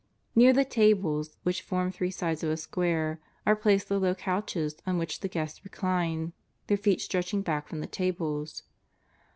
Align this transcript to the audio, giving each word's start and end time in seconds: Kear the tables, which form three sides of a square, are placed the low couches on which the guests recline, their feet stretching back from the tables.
Kear 0.35 0.51
the 0.51 0.65
tables, 0.65 1.37
which 1.43 1.61
form 1.61 1.91
three 1.91 2.09
sides 2.09 2.43
of 2.43 2.49
a 2.49 2.57
square, 2.57 3.19
are 3.45 3.55
placed 3.55 3.87
the 3.87 3.99
low 3.99 4.15
couches 4.15 4.77
on 4.87 4.97
which 4.97 5.19
the 5.19 5.27
guests 5.29 5.63
recline, 5.63 6.33
their 6.65 6.75
feet 6.77 7.01
stretching 7.01 7.43
back 7.43 7.67
from 7.67 7.81
the 7.81 7.85
tables. 7.85 8.63